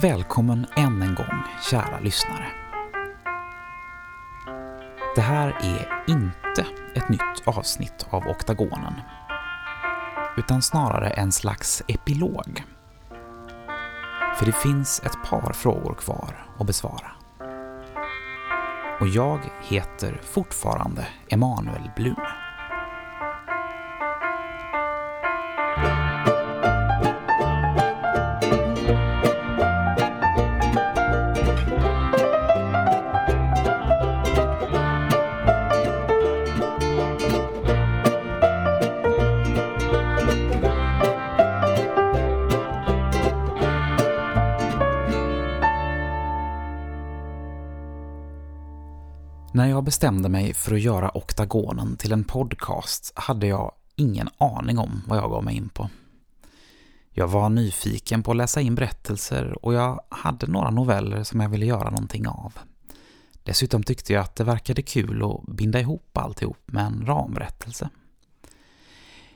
Välkommen 0.00 0.66
än 0.76 1.02
en 1.02 1.14
gång, 1.14 1.42
kära 1.70 2.00
lyssnare. 2.00 2.46
Det 5.14 5.20
här 5.20 5.48
är 5.48 6.04
inte 6.06 6.66
ett 6.94 7.08
nytt 7.08 7.42
avsnitt 7.44 8.06
av 8.10 8.26
Oktagonen, 8.26 8.94
utan 10.36 10.62
snarare 10.62 11.10
en 11.10 11.32
slags 11.32 11.82
epilog. 11.88 12.64
För 14.38 14.46
det 14.46 14.56
finns 14.56 15.02
ett 15.04 15.30
par 15.30 15.52
frågor 15.52 15.94
kvar 15.94 16.46
att 16.58 16.66
besvara. 16.66 17.10
Och 19.00 19.08
jag 19.08 19.40
heter 19.62 20.20
fortfarande 20.24 21.06
Emanuel 21.28 21.90
Blum. 21.96 22.16
Bestämde 49.86 50.28
mig 50.28 50.54
för 50.54 50.74
att 50.74 50.80
göra 50.80 51.16
Oktagonen 51.16 51.96
till 51.96 52.12
en 52.12 52.24
podcast 52.24 53.12
hade 53.14 53.46
jag 53.46 53.72
ingen 53.96 54.28
aning 54.38 54.78
om 54.78 55.02
vad 55.06 55.18
jag 55.18 55.30
gav 55.30 55.44
mig 55.44 55.56
in 55.56 55.68
på. 55.68 55.90
Jag 57.10 57.28
var 57.28 57.48
nyfiken 57.48 58.22
på 58.22 58.30
att 58.30 58.36
läsa 58.36 58.60
in 58.60 58.74
berättelser 58.74 59.64
och 59.64 59.74
jag 59.74 60.00
hade 60.08 60.46
några 60.46 60.70
noveller 60.70 61.22
som 61.22 61.40
jag 61.40 61.48
ville 61.48 61.66
göra 61.66 61.90
någonting 61.90 62.28
av. 62.28 62.52
Dessutom 63.42 63.82
tyckte 63.82 64.12
jag 64.12 64.22
att 64.22 64.36
det 64.36 64.44
verkade 64.44 64.82
kul 64.82 65.22
att 65.24 65.56
binda 65.56 65.80
ihop 65.80 66.18
alltihop 66.18 66.62
med 66.66 66.86
en 66.86 67.06
ramberättelse. 67.06 67.88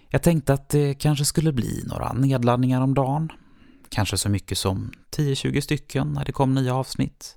Jag 0.09 0.23
tänkte 0.23 0.53
att 0.53 0.69
det 0.69 0.95
kanske 0.95 1.25
skulle 1.25 1.53
bli 1.53 1.83
några 1.87 2.13
nedladdningar 2.13 2.81
om 2.81 2.95
dagen. 2.95 3.33
Kanske 3.89 4.19
så 4.19 4.29
mycket 4.29 4.59
som 4.59 4.93
10-20 5.11 5.61
stycken 5.61 6.13
när 6.13 6.25
det 6.25 6.33
kom 6.33 6.55
nya 6.55 6.75
avsnitt 6.75 7.37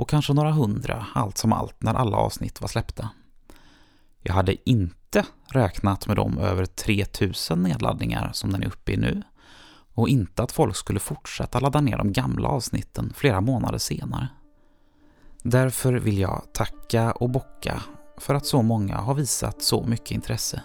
och 0.00 0.08
kanske 0.08 0.32
några 0.32 0.52
hundra 0.52 1.06
allt 1.14 1.38
som 1.38 1.52
allt 1.52 1.82
när 1.82 1.94
alla 1.94 2.16
avsnitt 2.16 2.60
var 2.60 2.68
släppta. 2.68 3.10
Jag 4.20 4.34
hade 4.34 4.70
inte 4.70 5.26
räknat 5.46 6.06
med 6.06 6.16
de 6.16 6.38
över 6.38 6.66
3000 6.66 7.62
nedladdningar 7.62 8.30
som 8.32 8.52
den 8.52 8.62
är 8.62 8.66
uppe 8.66 8.92
i 8.92 8.96
nu 8.96 9.22
och 9.94 10.08
inte 10.08 10.42
att 10.42 10.52
folk 10.52 10.76
skulle 10.76 11.00
fortsätta 11.00 11.60
ladda 11.60 11.80
ner 11.80 11.98
de 11.98 12.12
gamla 12.12 12.48
avsnitten 12.48 13.12
flera 13.16 13.40
månader 13.40 13.78
senare. 13.78 14.28
Därför 15.42 15.92
vill 15.92 16.18
jag 16.18 16.42
tacka 16.54 17.12
och 17.12 17.30
bocka 17.30 17.82
för 18.18 18.34
att 18.34 18.46
så 18.46 18.62
många 18.62 18.96
har 18.96 19.14
visat 19.14 19.62
så 19.62 19.84
mycket 19.84 20.10
intresse. 20.10 20.62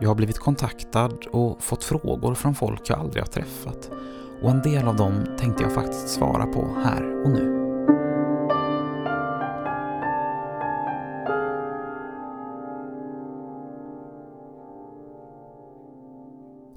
Jag 0.00 0.08
har 0.08 0.14
blivit 0.14 0.38
kontaktad 0.38 1.26
och 1.32 1.62
fått 1.62 1.84
frågor 1.84 2.34
från 2.34 2.54
folk 2.54 2.90
jag 2.90 2.98
aldrig 2.98 3.22
har 3.22 3.30
träffat 3.30 3.90
och 4.42 4.50
en 4.50 4.62
del 4.62 4.88
av 4.88 4.96
dem 4.96 5.24
tänkte 5.38 5.62
jag 5.62 5.72
faktiskt 5.72 6.08
svara 6.08 6.46
på 6.46 6.76
här 6.84 7.24
och 7.24 7.30
nu. 7.30 7.63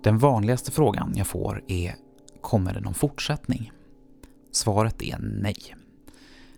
Den 0.08 0.18
vanligaste 0.18 0.72
frågan 0.72 1.14
jag 1.16 1.28
får 1.28 1.64
är 1.68 1.96
Kommer 2.42 2.74
det 2.74 2.80
någon 2.80 2.94
fortsättning? 2.94 3.72
Svaret 4.52 5.02
är 5.02 5.18
nej. 5.20 5.76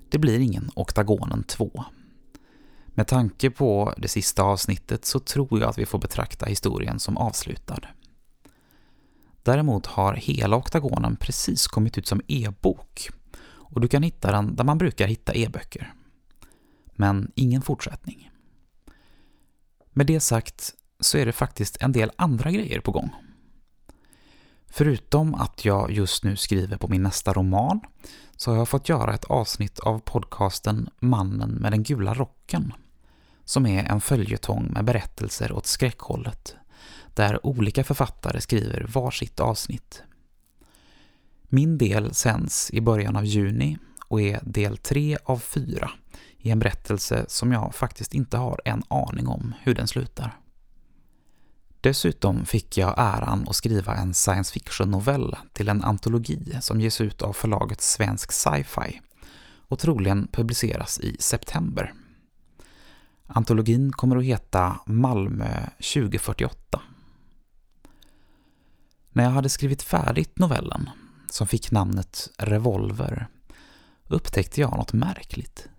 Det 0.10 0.18
blir 0.18 0.40
ingen 0.40 0.70
Oktagonen 0.76 1.44
2. 1.44 1.84
Med 2.86 3.08
tanke 3.08 3.50
på 3.50 3.94
det 3.98 4.08
sista 4.08 4.44
avsnittet 4.44 5.06
så 5.06 5.20
tror 5.20 5.60
jag 5.60 5.70
att 5.70 5.78
vi 5.78 5.86
får 5.86 6.00
betrakta 6.00 6.46
historien 6.46 7.00
som 7.00 7.18
avslutad. 7.18 7.80
Däremot 9.44 9.86
har 9.86 10.14
hela 10.14 10.56
Oktagonen 10.58 11.16
precis 11.16 11.68
kommit 11.68 11.98
ut 11.98 12.08
som 12.08 12.22
e-bok 12.28 13.10
och 13.46 13.82
du 13.82 13.88
kan 13.88 14.04
hitta 14.04 14.32
den 14.32 14.56
där 14.56 14.64
man 14.64 14.78
brukar 14.78 15.08
hitta 15.08 15.34
e-böcker. 15.34 15.94
Men 16.92 17.32
ingen 17.36 17.62
fortsättning. 17.62 18.32
Med 19.90 20.08
det 20.08 20.20
sagt 20.20 20.74
så 21.00 21.18
är 21.18 21.26
det 21.26 21.32
faktiskt 21.32 21.78
en 21.82 21.92
del 21.92 22.12
andra 22.16 22.52
grejer 22.52 22.80
på 22.80 22.92
gång. 22.92 23.12
Förutom 24.70 25.36
att 25.36 25.66
jag 25.66 25.92
just 25.92 26.24
nu 26.24 26.36
skriver 26.36 26.78
på 26.78 26.88
min 26.88 27.04
nästa 27.04 27.34
roman 27.34 27.80
så 28.36 28.52
har 28.52 28.58
jag 28.58 28.70
fått 28.70 28.90
göra 28.90 29.14
ett 29.14 29.26
avsnitt 29.26 29.80
av 29.80 30.00
podcasten 30.00 30.90
Mannen 31.00 31.50
med 31.50 31.72
den 31.72 31.84
gula 31.84 32.14
rocken 32.14 32.74
som 33.46 33.66
är 33.66 33.84
en 33.84 34.02
följetong 34.02 34.66
med 34.72 34.86
berättelser 34.86 35.52
åt 35.52 35.66
skräckhållet 35.66 36.56
där 37.14 37.46
olika 37.46 37.84
författare 37.84 38.42
skriver 38.42 38.86
varsitt 38.94 39.40
avsnitt. 39.40 40.04
Min 41.44 41.78
del 41.78 42.14
sänds 42.14 42.72
i 42.72 42.82
början 42.82 43.16
av 43.16 43.26
juni 43.26 43.78
och 44.08 44.22
är 44.22 44.40
del 44.44 44.78
tre 44.78 45.18
av 45.24 45.38
fyra 45.38 45.92
i 46.38 46.50
en 46.52 46.60
berättelse 46.60 47.26
som 47.28 47.52
jag 47.52 47.76
faktiskt 47.76 48.14
inte 48.14 48.38
har 48.38 48.62
en 48.66 48.84
aning 48.88 49.28
om 49.28 49.54
hur 49.62 49.76
den 49.76 49.88
slutar. 49.88 50.38
Dessutom 51.82 52.46
fick 52.46 52.78
jag 52.78 52.94
äran 52.98 53.46
att 53.50 53.56
skriva 53.56 53.96
en 53.96 54.14
science 54.14 54.54
fiction-novell 54.54 55.36
till 55.54 55.70
en 55.70 55.84
antologi 55.84 56.58
som 56.62 56.82
ges 56.82 57.02
ut 57.02 57.22
av 57.22 57.34
förlaget 57.34 57.82
Svensk 57.82 58.32
Sci-Fi 58.32 59.02
och 59.68 59.80
troligen 59.80 60.28
publiceras 60.32 61.00
i 61.00 61.18
september. 61.20 61.94
Antologin 63.28 63.92
kommer 63.92 64.18
att 64.18 64.24
heta 64.24 64.80
Malmö 64.86 65.70
2048. 65.94 66.82
När 69.10 69.24
jag 69.24 69.32
hade 69.32 69.50
skrivit 69.50 69.82
färdigt 69.82 70.40
novellen, 70.40 70.90
som 71.30 71.48
fick 71.48 71.72
namnet 71.72 72.30
Revolver, 72.38 73.28
upptäckte 74.08 74.62
jag 74.62 74.78
något 74.78 74.94
märkligt. 74.94 75.70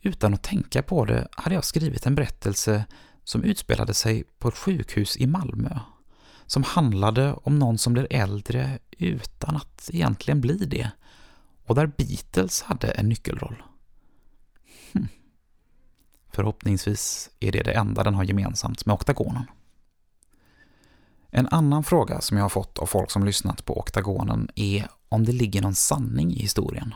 Utan 0.00 0.34
att 0.34 0.42
tänka 0.42 0.82
på 0.82 1.04
det 1.04 1.28
hade 1.32 1.54
jag 1.54 1.64
skrivit 1.64 2.06
en 2.06 2.14
berättelse 2.14 2.84
som 3.24 3.42
utspelade 3.42 3.94
sig 3.94 4.24
på 4.38 4.48
ett 4.48 4.56
sjukhus 4.56 5.16
i 5.16 5.26
Malmö. 5.26 5.78
Som 6.46 6.62
handlade 6.62 7.32
om 7.32 7.58
någon 7.58 7.78
som 7.78 7.92
blir 7.92 8.06
äldre 8.10 8.78
utan 8.90 9.56
att 9.56 9.90
egentligen 9.92 10.40
bli 10.40 10.56
det. 10.56 10.90
Och 11.66 11.74
där 11.74 11.86
Beatles 11.86 12.62
hade 12.62 12.88
en 12.88 13.08
nyckelroll. 13.08 13.62
Hm. 14.92 15.08
Förhoppningsvis 16.32 17.30
är 17.40 17.52
det 17.52 17.62
det 17.62 17.72
enda 17.72 18.02
den 18.02 18.14
har 18.14 18.24
gemensamt 18.24 18.86
med 18.86 18.94
oktagonen. 18.94 19.44
En 21.30 21.48
annan 21.48 21.84
fråga 21.84 22.20
som 22.20 22.36
jag 22.36 22.44
har 22.44 22.48
fått 22.48 22.78
av 22.78 22.86
folk 22.86 23.10
som 23.10 23.24
lyssnat 23.24 23.64
på 23.64 23.78
oktagonen 23.78 24.48
är 24.54 24.88
om 25.08 25.24
det 25.24 25.32
ligger 25.32 25.62
någon 25.62 25.74
sanning 25.74 26.32
i 26.32 26.38
historien. 26.38 26.94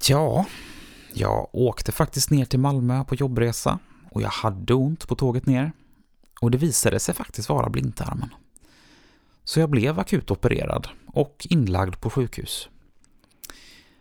Tja, 0.00 0.46
jag 1.14 1.48
åkte 1.52 1.92
faktiskt 1.92 2.30
ner 2.30 2.44
till 2.44 2.58
Malmö 2.58 3.04
på 3.04 3.14
jobbresa 3.14 3.78
och 4.10 4.22
jag 4.22 4.28
hade 4.28 4.74
ont 4.74 5.08
på 5.08 5.14
tåget 5.14 5.46
ner. 5.46 5.72
Och 6.40 6.50
det 6.50 6.58
visade 6.58 7.00
sig 7.00 7.14
faktiskt 7.14 7.48
vara 7.48 7.70
blindtarmen. 7.70 8.34
Så 9.44 9.60
jag 9.60 9.70
blev 9.70 9.98
akut 9.98 10.30
opererad 10.30 10.88
och 11.06 11.46
inlagd 11.50 12.00
på 12.00 12.10
sjukhus. 12.10 12.68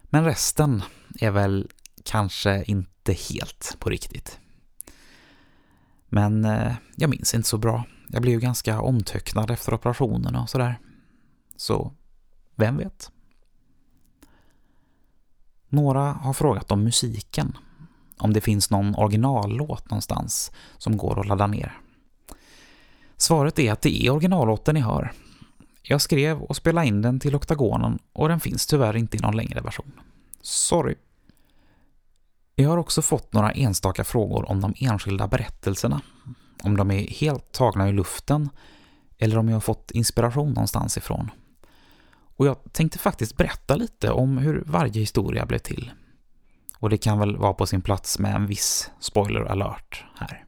Men 0.03 0.25
resten 0.25 0.83
är 1.19 1.31
väl 1.31 1.69
kanske 2.03 2.63
inte 2.63 3.13
helt 3.13 3.77
på 3.79 3.89
riktigt. 3.89 4.39
Men 6.05 6.45
eh, 6.45 6.73
jag 6.95 7.09
minns 7.09 7.33
inte 7.33 7.47
så 7.47 7.57
bra. 7.57 7.83
Jag 8.07 8.21
blev 8.21 8.33
ju 8.33 8.39
ganska 8.39 8.81
omtöcknad 8.81 9.51
efter 9.51 9.73
operationen 9.73 10.35
och 10.35 10.49
sådär. 10.49 10.79
Så, 11.55 11.93
vem 12.55 12.77
vet? 12.77 13.11
Några 15.69 16.01
har 16.01 16.33
frågat 16.33 16.71
om 16.71 16.83
musiken 16.83 17.57
om 18.19 18.33
det 18.33 18.41
finns 18.41 18.69
någon 18.69 18.95
originallåt 18.95 19.89
någonstans 19.89 20.51
som 20.77 20.97
går 20.97 21.19
att 21.19 21.27
ladda 21.27 21.47
ner. 21.47 21.77
Svaret 23.17 23.59
är 23.59 23.71
att 23.71 23.81
det 23.81 24.05
är 24.05 24.11
originallåten 24.11 24.75
ni 24.75 24.81
hör. 24.81 25.11
Jag 25.81 26.01
skrev 26.01 26.41
och 26.41 26.55
spelade 26.55 26.87
in 26.87 27.01
den 27.01 27.19
till 27.19 27.35
oktagonen 27.35 27.99
och 28.13 28.29
den 28.29 28.39
finns 28.39 28.65
tyvärr 28.67 28.97
inte 28.97 29.17
i 29.17 29.19
någon 29.19 29.37
längre 29.37 29.61
version. 29.61 29.91
Sorry. 30.41 30.95
Jag 32.55 32.69
har 32.69 32.77
också 32.77 33.01
fått 33.01 33.33
några 33.33 33.51
enstaka 33.51 34.03
frågor 34.03 34.49
om 34.49 34.61
de 34.61 34.73
enskilda 34.77 35.27
berättelserna. 35.27 36.01
Om 36.63 36.77
de 36.77 36.91
är 36.91 37.07
helt 37.07 37.51
tagna 37.51 37.89
i 37.89 37.91
luften 37.91 38.49
eller 39.17 39.37
om 39.37 39.47
jag 39.49 39.55
har 39.55 39.61
fått 39.61 39.91
inspiration 39.91 40.53
någonstans 40.53 40.97
ifrån. 40.97 41.31
Och 42.39 42.47
jag 42.47 42.57
tänkte 42.71 42.99
faktiskt 42.99 43.37
berätta 43.37 43.75
lite 43.75 44.11
om 44.11 44.37
hur 44.37 44.63
varje 44.65 44.99
historia 44.99 45.45
blev 45.45 45.59
till. 45.59 45.91
Och 46.79 46.89
det 46.89 46.97
kan 46.97 47.19
väl 47.19 47.37
vara 47.37 47.53
på 47.53 47.65
sin 47.65 47.81
plats 47.81 48.19
med 48.19 48.35
en 48.35 48.47
viss 48.47 48.91
spoiler 48.99 49.41
alert 49.41 50.05
här. 50.15 50.45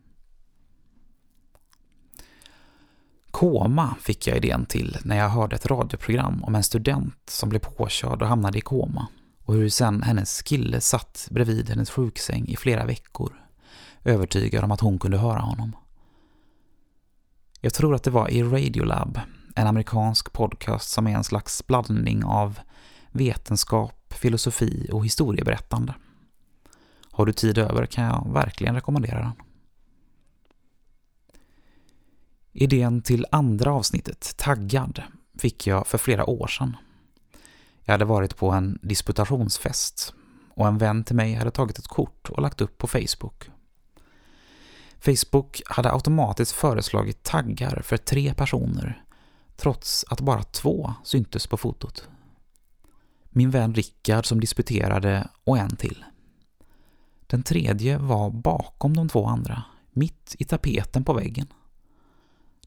Koma 3.31 3.95
fick 4.01 4.27
jag 4.27 4.37
idén 4.37 4.65
till 4.65 4.97
när 5.03 5.17
jag 5.17 5.29
hörde 5.29 5.55
ett 5.55 5.65
radioprogram 5.65 6.43
om 6.43 6.55
en 6.55 6.63
student 6.63 7.29
som 7.29 7.49
blev 7.49 7.59
påkörd 7.59 8.21
och 8.21 8.27
hamnade 8.27 8.57
i 8.57 8.61
koma 8.61 9.07
och 9.45 9.53
hur 9.53 9.69
sen 9.69 10.03
hennes 10.03 10.41
kille 10.41 10.81
satt 10.81 11.27
bredvid 11.31 11.69
hennes 11.69 11.89
sjuksäng 11.89 12.47
i 12.47 12.55
flera 12.55 12.85
veckor, 12.85 13.33
övertygad 14.03 14.63
om 14.63 14.71
att 14.71 14.81
hon 14.81 14.99
kunde 14.99 15.17
höra 15.17 15.39
honom. 15.39 15.75
Jag 17.61 17.73
tror 17.73 17.95
att 17.95 18.03
det 18.03 18.11
var 18.11 18.29
i 18.29 18.43
Radiolab, 18.43 19.19
en 19.55 19.67
amerikansk 19.67 20.33
podcast 20.33 20.89
som 20.89 21.07
är 21.07 21.15
en 21.15 21.23
slags 21.23 21.67
blandning 21.67 22.23
av 22.23 22.59
vetenskap, 23.11 24.13
filosofi 24.13 24.89
och 24.91 25.05
historieberättande. 25.05 25.93
Har 27.21 27.25
du 27.25 27.33
tid 27.33 27.57
över 27.57 27.85
kan 27.85 28.03
jag 28.03 28.33
verkligen 28.33 28.75
rekommendera 28.75 29.19
den. 29.19 29.31
Idén 32.51 33.01
till 33.01 33.25
andra 33.31 33.73
avsnittet, 33.73 34.33
Taggad, 34.37 35.03
fick 35.39 35.67
jag 35.67 35.87
för 35.87 35.97
flera 35.97 36.25
år 36.25 36.47
sedan. 36.47 36.77
Jag 37.83 37.93
hade 37.93 38.05
varit 38.05 38.37
på 38.37 38.51
en 38.51 38.79
disputationsfest 38.81 40.13
och 40.53 40.67
en 40.67 40.77
vän 40.77 41.03
till 41.03 41.15
mig 41.15 41.33
hade 41.33 41.51
tagit 41.51 41.79
ett 41.79 41.87
kort 41.87 42.29
och 42.29 42.41
lagt 42.41 42.61
upp 42.61 42.77
på 42.77 42.87
Facebook. 42.87 43.49
Facebook 44.99 45.61
hade 45.65 45.91
automatiskt 45.91 46.51
föreslagit 46.51 47.23
taggar 47.23 47.81
för 47.85 47.97
tre 47.97 48.33
personer 48.33 49.03
trots 49.55 50.05
att 50.09 50.21
bara 50.21 50.43
två 50.43 50.93
syntes 51.03 51.47
på 51.47 51.57
fotot. 51.57 52.07
Min 53.29 53.51
vän 53.51 53.73
Rickard 53.73 54.25
som 54.25 54.39
disputerade 54.39 55.27
och 55.43 55.57
en 55.57 55.75
till. 55.75 56.05
Den 57.31 57.43
tredje 57.43 57.97
var 57.97 58.29
bakom 58.29 58.95
de 58.95 59.09
två 59.09 59.25
andra, 59.25 59.63
mitt 59.91 60.35
i 60.39 60.43
tapeten 60.43 61.03
på 61.03 61.13
väggen. 61.13 61.47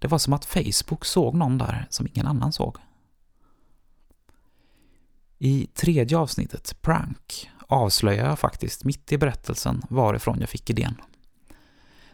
Det 0.00 0.08
var 0.08 0.18
som 0.18 0.32
att 0.32 0.44
Facebook 0.44 1.04
såg 1.04 1.34
någon 1.34 1.58
där 1.58 1.86
som 1.90 2.06
ingen 2.06 2.26
annan 2.26 2.52
såg. 2.52 2.76
I 5.38 5.66
tredje 5.74 6.18
avsnittet, 6.18 6.82
Prank, 6.82 7.50
avslöjar 7.68 8.28
jag 8.28 8.38
faktiskt 8.38 8.84
mitt 8.84 9.12
i 9.12 9.18
berättelsen 9.18 9.82
varifrån 9.90 10.40
jag 10.40 10.48
fick 10.48 10.70
idén. 10.70 11.00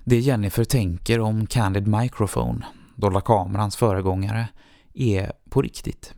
Det 0.05 0.19
Jennifer 0.19 0.65
tänker 0.65 1.21
om 1.21 1.47
Candid 1.47 1.87
Microphone, 1.87 2.67
dolda 2.97 3.21
kamerans 3.21 3.77
föregångare, 3.77 4.49
är 4.95 5.33
på 5.51 5.63
riktigt. 5.63 6.15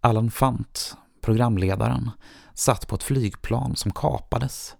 Alan 0.00 0.30
Fant, 0.30 0.96
programledaren, 1.20 2.10
satt 2.54 2.86
på 2.86 2.94
ett 2.94 3.02
flygplan 3.02 3.76
som 3.76 3.92
kapades, 3.92 4.74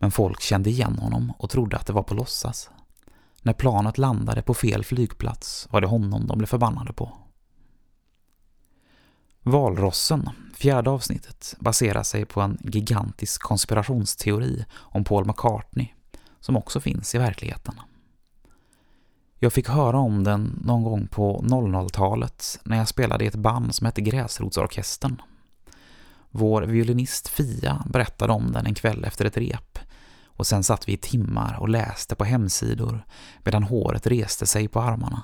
men 0.00 0.10
folk 0.10 0.40
kände 0.40 0.70
igen 0.70 0.98
honom 0.98 1.32
och 1.38 1.50
trodde 1.50 1.76
att 1.76 1.86
det 1.86 1.92
var 1.92 2.02
på 2.02 2.14
låtsas. 2.14 2.70
När 3.42 3.52
planet 3.52 3.98
landade 3.98 4.42
på 4.42 4.54
fel 4.54 4.84
flygplats 4.84 5.68
var 5.70 5.80
det 5.80 5.86
honom 5.86 6.26
de 6.26 6.38
blev 6.38 6.46
förbannade 6.46 6.92
på. 6.92 7.12
Valrossen, 9.42 10.30
fjärde 10.54 10.90
avsnittet, 10.90 11.56
baserar 11.58 12.02
sig 12.02 12.24
på 12.24 12.40
en 12.40 12.58
gigantisk 12.62 13.42
konspirationsteori 13.42 14.64
om 14.72 15.04
Paul 15.04 15.26
McCartney 15.26 15.88
som 16.40 16.56
också 16.56 16.80
finns 16.80 17.14
i 17.14 17.18
verkligheten. 17.18 17.74
Jag 19.38 19.52
fick 19.52 19.68
höra 19.68 19.98
om 19.98 20.24
den 20.24 20.60
någon 20.64 20.82
gång 20.82 21.06
på 21.06 21.44
00-talet 21.48 22.60
när 22.64 22.76
jag 22.76 22.88
spelade 22.88 23.24
i 23.24 23.26
ett 23.26 23.34
band 23.34 23.74
som 23.74 23.86
hette 23.86 24.00
Gräsrotsorkestern. 24.00 25.22
Vår 26.30 26.62
violinist 26.62 27.28
Fia 27.28 27.84
berättade 27.88 28.32
om 28.32 28.52
den 28.52 28.66
en 28.66 28.74
kväll 28.74 29.04
efter 29.04 29.24
ett 29.24 29.36
rep 29.36 29.78
och 30.40 30.46
sen 30.46 30.64
satt 30.64 30.88
vi 30.88 30.92
i 30.92 30.96
timmar 30.96 31.56
och 31.60 31.68
läste 31.68 32.14
på 32.14 32.24
hemsidor 32.24 33.06
medan 33.44 33.62
håret 33.62 34.06
reste 34.06 34.46
sig 34.46 34.68
på 34.68 34.80
armarna. 34.80 35.22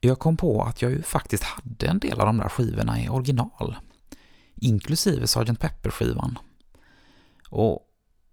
Jag 0.00 0.18
kom 0.18 0.36
på 0.36 0.62
att 0.62 0.82
jag 0.82 0.90
ju 0.90 1.02
faktiskt 1.02 1.42
hade 1.42 1.86
en 1.86 1.98
del 1.98 2.20
av 2.20 2.26
de 2.26 2.36
där 2.36 2.48
skivorna 2.48 3.02
i 3.02 3.08
original, 3.08 3.76
inklusive 4.54 5.26
Sgt. 5.26 5.60
Pepper-skivan. 5.60 6.38
Och 7.48 7.80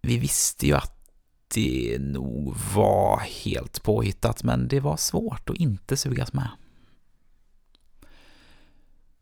vi 0.02 0.18
visste 0.18 0.68
ju 0.68 0.74
att 0.74 1.10
det 1.54 1.98
nog 2.00 2.56
var 2.76 3.20
helt 3.20 3.84
påhittat, 3.84 4.44
men 4.44 4.68
det 4.68 4.80
var 4.80 4.98
svårt 4.98 5.50
att 5.50 5.56
inte 5.56 5.98
sugas 5.98 6.34
med. 6.34 6.50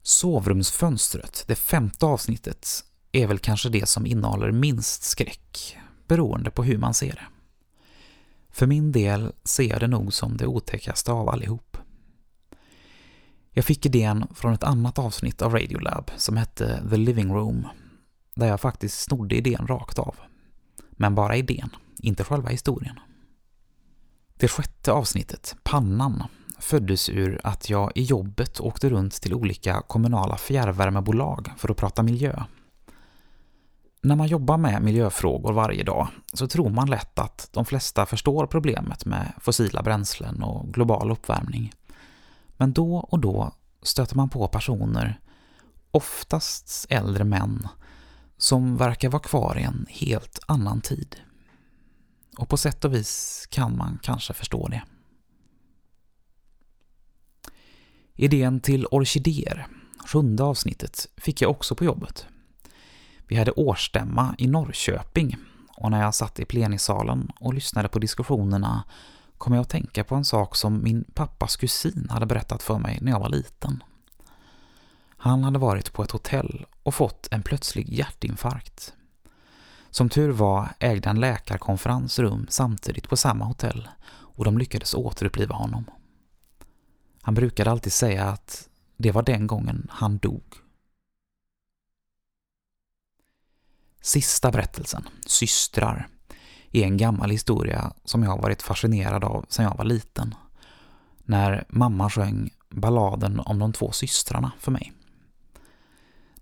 Sovrumsfönstret, 0.01 1.43
det 1.47 1.55
femte 1.55 2.05
avsnittet, 2.05 2.83
är 3.11 3.27
väl 3.27 3.39
kanske 3.39 3.69
det 3.69 3.89
som 3.89 4.05
innehåller 4.05 4.51
minst 4.51 5.03
skräck, 5.03 5.77
beroende 6.07 6.49
på 6.49 6.63
hur 6.63 6.77
man 6.77 6.93
ser 6.93 7.11
det. 7.11 7.27
För 8.49 8.67
min 8.67 8.91
del 8.91 9.31
ser 9.43 9.69
jag 9.69 9.79
det 9.79 9.87
nog 9.87 10.13
som 10.13 10.37
det 10.37 10.47
otäckaste 10.47 11.11
av 11.11 11.29
allihop. 11.29 11.77
Jag 13.51 13.65
fick 13.65 13.85
idén 13.85 14.27
från 14.35 14.53
ett 14.53 14.63
annat 14.63 14.99
avsnitt 14.99 15.41
av 15.41 15.53
Radiolab 15.53 16.11
som 16.17 16.37
hette 16.37 16.83
The 16.89 16.97
Living 16.97 17.33
Room, 17.33 17.67
där 18.35 18.47
jag 18.47 18.61
faktiskt 18.61 19.01
snodde 19.01 19.35
idén 19.35 19.67
rakt 19.67 19.99
av. 19.99 20.15
Men 20.91 21.15
bara 21.15 21.35
idén, 21.35 21.69
inte 21.99 22.23
själva 22.23 22.49
historien. 22.49 22.99
Det 24.37 24.47
sjätte 24.47 24.91
avsnittet, 24.91 25.55
Pannan, 25.63 26.23
föddes 26.59 27.09
ur 27.09 27.41
att 27.43 27.69
jag 27.69 27.91
i 27.95 28.03
jobbet 28.03 28.59
åkte 28.59 28.89
runt 28.89 29.21
till 29.21 29.33
olika 29.33 29.81
kommunala 29.81 30.37
fjärrvärmebolag 30.37 31.51
för 31.57 31.71
att 31.71 31.77
prata 31.77 32.03
miljö. 32.03 32.43
När 34.01 34.15
man 34.15 34.27
jobbar 34.27 34.57
med 34.57 34.81
miljöfrågor 34.81 35.53
varje 35.53 35.83
dag 35.83 36.07
så 36.33 36.47
tror 36.47 36.69
man 36.69 36.89
lätt 36.89 37.19
att 37.19 37.49
de 37.53 37.65
flesta 37.65 38.05
förstår 38.05 38.47
problemet 38.47 39.05
med 39.05 39.33
fossila 39.41 39.83
bränslen 39.83 40.43
och 40.43 40.73
global 40.73 41.11
uppvärmning. 41.11 41.73
Men 42.57 42.73
då 42.73 42.95
och 42.95 43.19
då 43.19 43.51
stöter 43.81 44.15
man 44.15 44.29
på 44.29 44.47
personer, 44.47 45.19
oftast 45.91 46.85
äldre 46.89 47.23
män, 47.23 47.67
som 48.37 48.77
verkar 48.77 49.09
vara 49.09 49.23
kvar 49.23 49.57
i 49.59 49.63
en 49.63 49.85
helt 49.89 50.39
annan 50.47 50.81
tid. 50.81 51.15
Och 52.37 52.49
på 52.49 52.57
sätt 52.57 52.85
och 52.85 52.93
vis 52.93 53.45
kan 53.49 53.77
man 53.77 53.99
kanske 54.03 54.33
förstå 54.33 54.67
det. 54.67 54.83
Idén 58.15 58.59
till 58.59 58.85
orkidéer, 58.85 59.67
sjunde 60.07 60.43
avsnittet, 60.43 61.07
fick 61.17 61.41
jag 61.41 61.51
också 61.51 61.75
på 61.75 61.85
jobbet. 61.85 62.25
Vi 63.27 63.35
hade 63.35 63.51
årsstämma 63.51 64.35
i 64.37 64.47
Norrköping 64.47 65.37
och 65.77 65.91
när 65.91 66.01
jag 66.01 66.15
satt 66.15 66.39
i 66.39 66.45
plenisalen 66.45 67.31
och 67.39 67.53
lyssnade 67.53 67.87
på 67.87 67.99
diskussionerna 67.99 68.83
kom 69.37 69.53
jag 69.53 69.61
att 69.61 69.69
tänka 69.69 70.03
på 70.03 70.15
en 70.15 70.25
sak 70.25 70.55
som 70.55 70.83
min 70.83 71.03
pappas 71.13 71.55
kusin 71.55 72.07
hade 72.09 72.25
berättat 72.25 72.63
för 72.63 72.79
mig 72.79 72.99
när 73.01 73.11
jag 73.11 73.19
var 73.19 73.29
liten. 73.29 73.83
Han 75.17 75.43
hade 75.43 75.59
varit 75.59 75.93
på 75.93 76.03
ett 76.03 76.11
hotell 76.11 76.65
och 76.83 76.93
fått 76.93 77.27
en 77.31 77.43
plötslig 77.43 77.89
hjärtinfarkt. 77.89 78.93
Som 79.89 80.09
tur 80.09 80.29
var 80.29 80.69
ägde 80.79 81.09
en 81.09 81.19
läkarkonferens 81.19 82.19
rum 82.19 82.45
samtidigt 82.49 83.09
på 83.09 83.17
samma 83.17 83.45
hotell 83.45 83.87
och 84.09 84.45
de 84.45 84.57
lyckades 84.57 84.93
återuppliva 84.93 85.55
honom. 85.55 85.85
Han 87.21 87.33
brukade 87.33 87.71
alltid 87.71 87.93
säga 87.93 88.25
att 88.25 88.69
det 88.97 89.11
var 89.11 89.21
den 89.23 89.47
gången 89.47 89.87
han 89.91 90.17
dog. 90.17 90.43
Sista 94.01 94.51
berättelsen, 94.51 95.07
Systrar, 95.25 96.07
är 96.71 96.83
en 96.83 96.97
gammal 96.97 97.29
historia 97.29 97.93
som 98.03 98.23
jag 98.23 98.29
har 98.29 98.41
varit 98.41 98.61
fascinerad 98.61 99.23
av 99.23 99.45
sedan 99.49 99.65
jag 99.65 99.77
var 99.77 99.85
liten. 99.85 100.35
När 101.23 101.65
mamma 101.69 102.09
sjöng 102.09 102.49
balladen 102.69 103.39
om 103.39 103.59
de 103.59 103.73
två 103.73 103.91
systrarna 103.91 104.51
för 104.59 104.71
mig. 104.71 104.93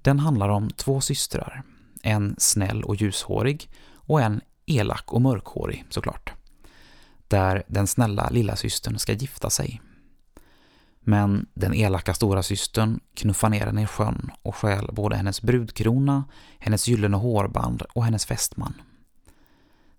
Den 0.01 0.19
handlar 0.19 0.50
om 0.50 0.69
två 0.69 1.01
systrar, 1.01 1.63
en 2.01 2.35
snäll 2.38 2.83
och 2.83 2.95
ljushårig 2.95 3.69
och 3.93 4.21
en 4.21 4.41
elak 4.65 5.13
och 5.13 5.21
mörkhårig 5.21 5.85
såklart. 5.89 6.33
Där 7.27 7.63
den 7.67 7.88
snälla 7.88 8.29
lilla 8.29 8.55
systern 8.55 9.00
ska 9.00 9.13
gifta 9.13 9.50
sig. 9.50 9.81
Men 11.07 11.45
den 11.53 11.74
elaka 11.74 12.13
stora 12.13 12.43
systern 12.43 13.00
knuffar 13.13 13.50
ner 13.50 13.65
henne 13.65 13.81
i 13.81 13.88
sjön 13.88 14.31
och 14.41 14.55
stjäl 14.55 14.89
både 14.93 15.15
hennes 15.15 15.41
brudkrona, 15.41 16.24
hennes 16.59 16.88
gyllene 16.88 17.17
hårband 17.17 17.81
och 17.81 18.05
hennes 18.05 18.25
fästman. 18.25 18.74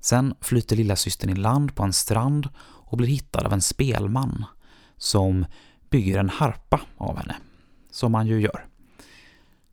Sen 0.00 0.34
flyter 0.40 0.76
lilla 0.76 0.96
systern 0.96 1.30
i 1.30 1.34
land 1.34 1.74
på 1.74 1.82
en 1.82 1.92
strand 1.92 2.48
och 2.58 2.96
blir 2.96 3.08
hittad 3.08 3.46
av 3.46 3.52
en 3.52 3.62
spelman 3.62 4.44
som 4.96 5.46
bygger 5.90 6.18
en 6.18 6.28
harpa 6.28 6.80
av 6.96 7.18
henne, 7.18 7.36
som 7.90 8.12
man 8.12 8.26
ju 8.26 8.40
gör. 8.40 8.66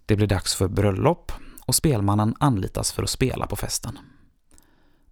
Det 0.05 0.15
blir 0.15 0.27
dags 0.27 0.55
för 0.55 0.67
bröllop 0.67 1.31
och 1.65 1.75
spelmannen 1.75 2.35
anlitas 2.39 2.91
för 2.91 3.03
att 3.03 3.09
spela 3.09 3.47
på 3.47 3.55
festen. 3.55 3.99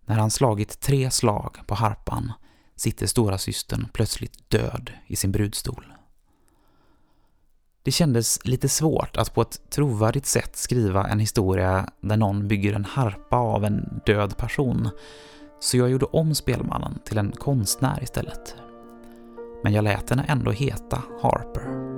När 0.05 0.17
han 0.17 0.31
slagit 0.31 0.79
tre 0.79 1.11
slag 1.11 1.57
på 1.67 1.75
harpan 1.75 2.33
sitter 2.75 3.07
stora 3.07 3.37
systern 3.37 3.87
plötsligt 3.93 4.49
död 4.49 4.91
i 5.07 5.15
sin 5.15 5.31
brudstol. 5.31 5.93
Det 7.83 7.91
kändes 7.91 8.45
lite 8.45 8.69
svårt 8.69 9.17
att 9.17 9.33
på 9.33 9.41
ett 9.41 9.69
trovärdigt 9.69 10.25
sätt 10.25 10.55
skriva 10.55 11.07
en 11.07 11.19
historia 11.19 11.89
där 12.01 12.17
någon 12.17 12.47
bygger 12.47 12.73
en 12.73 12.85
harpa 12.85 13.35
av 13.35 13.65
en 13.65 14.01
död 14.05 14.37
person, 14.37 14.89
så 15.59 15.77
jag 15.77 15.89
gjorde 15.89 16.05
om 16.05 16.35
spelmannen 16.35 16.99
till 17.05 17.17
en 17.17 17.31
konstnär 17.31 18.03
istället. 18.03 18.55
men 19.63 19.73
jag 19.73 19.83
lät 19.83 20.09
henne 20.09 20.25
ändå 20.27 20.51
heta 20.51 21.03
Harper. 21.21 21.90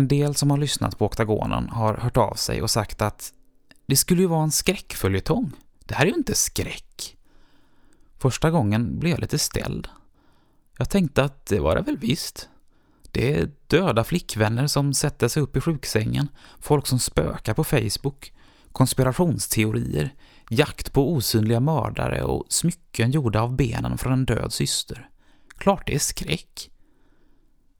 En 0.00 0.08
del 0.08 0.34
som 0.34 0.50
har 0.50 0.58
lyssnat 0.58 0.98
på 0.98 1.06
Oktagonen 1.06 1.68
har 1.68 1.94
hört 1.94 2.16
av 2.16 2.34
sig 2.34 2.62
och 2.62 2.70
sagt 2.70 3.02
att 3.02 3.32
det 3.86 3.96
skulle 3.96 4.20
ju 4.20 4.26
vara 4.26 4.42
en 4.42 4.50
skräckföljetong. 4.50 5.52
Det 5.84 5.94
här 5.94 6.04
är 6.04 6.10
ju 6.10 6.16
inte 6.16 6.34
skräck. 6.34 7.16
Första 8.18 8.50
gången 8.50 8.98
blev 8.98 9.10
jag 9.10 9.20
lite 9.20 9.38
ställd. 9.38 9.88
Jag 10.78 10.90
tänkte 10.90 11.24
att 11.24 11.46
det 11.46 11.60
var 11.60 11.76
det 11.76 11.82
väl 11.82 11.96
visst. 11.96 12.48
Det 13.10 13.34
är 13.34 13.50
döda 13.66 14.04
flickvänner 14.04 14.66
som 14.66 14.94
sätter 14.94 15.28
sig 15.28 15.42
upp 15.42 15.56
i 15.56 15.60
sjuksängen, 15.60 16.28
folk 16.60 16.86
som 16.86 16.98
spökar 16.98 17.54
på 17.54 17.64
Facebook, 17.64 18.32
konspirationsteorier, 18.72 20.14
jakt 20.50 20.92
på 20.92 21.12
osynliga 21.12 21.60
mördare 21.60 22.22
och 22.22 22.46
smycken 22.48 23.10
gjorda 23.10 23.40
av 23.42 23.56
benen 23.56 23.98
från 23.98 24.12
en 24.12 24.24
död 24.24 24.52
syster. 24.52 25.08
Klart 25.58 25.86
det 25.86 25.94
är 25.94 25.98
skräck. 25.98 26.70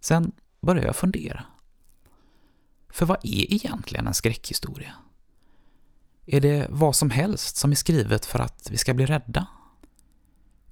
Sen 0.00 0.32
började 0.60 0.86
jag 0.86 0.96
fundera. 0.96 1.44
För 2.92 3.06
vad 3.06 3.18
är 3.22 3.54
egentligen 3.54 4.06
en 4.06 4.14
skräckhistoria? 4.14 4.94
Är 6.26 6.40
det 6.40 6.66
vad 6.70 6.96
som 6.96 7.10
helst 7.10 7.56
som 7.56 7.70
är 7.70 7.74
skrivet 7.74 8.26
för 8.26 8.38
att 8.38 8.68
vi 8.70 8.76
ska 8.76 8.94
bli 8.94 9.06
rädda? 9.06 9.46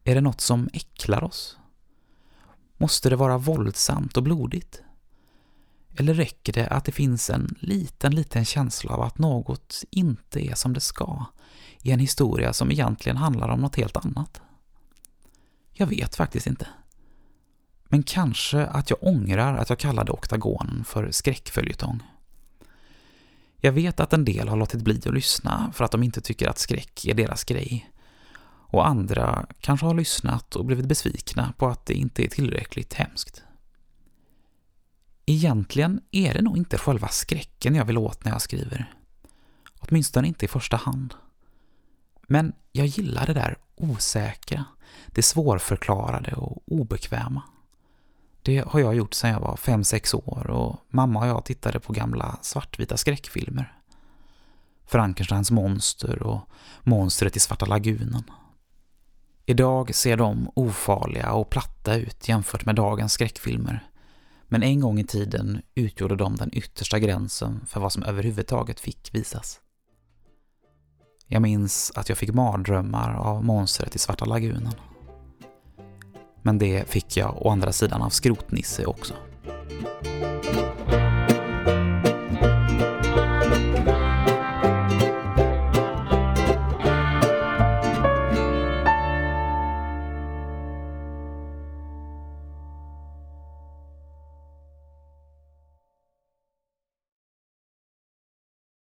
Är 0.05 0.15
det 0.15 0.21
något 0.21 0.41
som 0.41 0.69
äcklar 0.73 1.25
oss? 1.25 1.59
Måste 2.77 3.11
det 3.11 3.17
vara 3.17 3.39
våldsamt 3.39 4.17
och 4.17 4.23
blodigt? 4.23 4.83
Eller 5.97 6.15
räcker 6.15 6.53
det 6.53 6.67
att 6.67 6.85
det 6.85 6.93
finns 6.93 7.31
en 7.31 7.57
liten, 7.61 8.15
liten 8.15 8.45
känsla 8.45 8.93
av 8.93 9.03
att 9.03 9.19
något 9.19 9.85
inte 9.91 10.47
är 10.47 10.55
som 10.55 10.73
det 10.73 10.81
ska 10.81 11.25
i 11.83 11.91
en 11.91 12.01
historia 12.01 12.53
som 12.53 12.71
egentligen 12.71 13.17
handlar 13.17 13.49
om 13.49 13.61
något 13.61 13.77
helt 13.77 13.97
annat? 13.97 14.41
Jag 15.73 15.87
vet 15.87 16.17
faktiskt 16.17 16.47
inte. 16.47 16.69
Men 17.89 18.03
kanske 18.03 18.67
att 18.67 18.91
jag 18.91 18.99
ångrar 19.03 19.57
att 19.57 19.71
jag 19.71 19.79
kallade 19.79 20.13
oktagonen 20.13 20.85
för 20.85 21.11
skräckföljetong. 21.11 22.03
Jag 23.61 23.73
vet 23.73 24.01
att 24.01 24.13
en 24.13 24.25
del 24.25 24.49
har 24.49 24.57
låtit 24.57 24.83
bli 24.83 25.01
att 25.07 25.15
lyssna 25.15 25.73
för 25.75 25.85
att 25.85 25.91
de 25.91 26.03
inte 26.03 26.21
tycker 26.21 26.49
att 26.49 26.59
skräck 26.59 27.05
är 27.05 27.15
deras 27.15 27.45
grej. 27.45 27.91
Och 28.71 28.87
andra 28.87 29.47
kanske 29.61 29.87
har 29.87 29.95
lyssnat 29.95 30.57
och 30.57 30.65
blivit 30.65 30.87
besvikna 30.87 31.53
på 31.59 31.67
att 31.67 31.87
det 31.87 31.95
inte 31.95 32.25
är 32.25 32.29
tillräckligt 32.29 32.95
hemskt. 32.95 33.43
Egentligen 35.27 36.01
är 36.11 36.35
det 36.35 36.43
nog 36.43 36.57
inte 36.57 36.79
själva 36.79 37.09
skräcken 37.09 37.75
jag 37.75 37.85
vill 37.85 37.99
åt 37.99 38.25
när 38.25 38.33
jag 38.33 38.43
skriver. 38.43 38.93
Åtminstone 39.79 40.29
inte 40.29 40.45
i 40.45 40.49
första 40.49 40.77
hand. 40.77 41.15
Men 42.23 42.53
jag 42.73 42.87
gillar 42.87 43.27
det 43.27 43.35
där 43.35 43.59
osäkra, 43.75 44.65
det 45.07 45.23
svårförklarade 45.23 46.33
och 46.33 46.63
obekväma. 46.67 47.43
Det 48.49 48.65
har 48.67 48.81
jag 48.81 48.95
gjort 48.95 49.15
sedan 49.15 49.31
jag 49.31 49.41
var 49.41 49.57
5-6 49.57 50.15
år 50.15 50.51
och 50.51 50.77
mamma 50.91 51.21
och 51.21 51.27
jag 51.27 51.45
tittade 51.45 51.81
på 51.81 51.93
gamla 51.93 52.39
svartvita 52.43 52.97
skräckfilmer. 52.97 53.79
Frankensteins 54.87 55.51
monster 55.51 56.23
och 56.23 56.41
monstret 56.83 57.37
i 57.37 57.41
Svarta 57.41 57.67
lagunen. 57.67 58.23
Idag 59.47 59.95
ser 59.95 60.17
de 60.17 60.51
ofarliga 60.55 61.33
och 61.33 61.51
platta 61.51 61.95
ut 61.95 62.29
jämfört 62.29 62.65
med 62.65 62.75
dagens 62.75 63.13
skräckfilmer. 63.13 63.89
Men 64.45 64.63
en 64.63 64.81
gång 64.81 64.99
i 64.99 65.05
tiden 65.05 65.63
utgjorde 65.75 66.17
de 66.17 66.37
den 66.37 66.51
yttersta 66.53 66.99
gränsen 66.99 67.67
för 67.67 67.81
vad 67.81 67.93
som 67.93 68.03
överhuvudtaget 68.03 68.81
fick 68.81 69.15
visas. 69.15 69.61
Jag 71.27 71.43
minns 71.43 71.93
att 71.95 72.09
jag 72.09 72.19
fick 72.19 72.35
mardrömmar 72.35 73.15
av 73.15 73.45
monstret 73.45 73.95
i 73.95 73.99
Svarta 73.99 74.25
lagunen. 74.25 74.75
Men 76.49 76.59
det 76.59 76.89
fick 76.89 77.17
jag 77.17 77.47
å 77.47 77.51
andra 77.51 77.73
sidan 77.73 78.03
av 78.03 78.11
Skrotnisse 78.11 78.85
också. 78.85 79.15